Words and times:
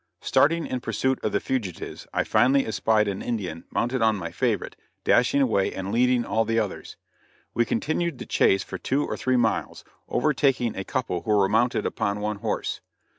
Starting 0.21 0.65
in 0.65 0.79
pursuit 0.81 1.19
of 1.23 1.31
the 1.31 1.39
fugitives 1.39 2.07
I 2.11 2.23
finally 2.23 2.65
espied 2.65 3.07
an 3.07 3.21
Indian 3.21 3.65
mounted 3.69 4.01
on 4.01 4.15
my 4.15 4.31
favorite, 4.31 4.75
dashing 5.03 5.43
away 5.43 5.71
and 5.71 5.91
leading 5.91 6.25
all 6.25 6.43
the 6.43 6.57
others. 6.57 6.97
We 7.53 7.65
continued 7.65 8.17
the 8.17 8.25
chase 8.25 8.63
for 8.63 8.79
two 8.79 9.05
or 9.05 9.15
three 9.15 9.37
miles, 9.37 9.83
overtaking 10.09 10.75
a 10.75 10.83
couple 10.83 11.21
who 11.21 11.37
were 11.37 11.47
mounted 11.47 11.85
upon 11.85 12.19
one 12.19 12.37
horse. 12.37 12.81